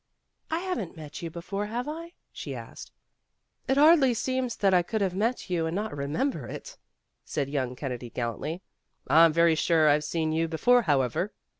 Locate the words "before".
1.29-1.67